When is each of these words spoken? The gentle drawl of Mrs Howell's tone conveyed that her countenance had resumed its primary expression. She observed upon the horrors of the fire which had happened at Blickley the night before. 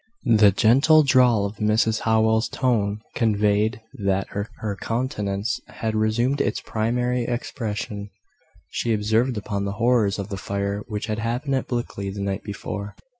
The 0.23 0.49
gentle 0.49 1.03
drawl 1.03 1.45
of 1.45 1.57
Mrs 1.57 1.99
Howell's 1.99 2.49
tone 2.49 3.01
conveyed 3.13 3.81
that 4.03 4.29
her 4.29 4.75
countenance 4.81 5.59
had 5.67 5.93
resumed 5.95 6.41
its 6.41 6.59
primary 6.59 7.25
expression. 7.25 8.09
She 8.71 8.95
observed 8.95 9.37
upon 9.37 9.65
the 9.65 9.73
horrors 9.73 10.17
of 10.17 10.29
the 10.29 10.37
fire 10.37 10.79
which 10.87 11.05
had 11.05 11.19
happened 11.19 11.53
at 11.53 11.67
Blickley 11.67 12.09
the 12.09 12.21
night 12.23 12.41
before. 12.41 12.95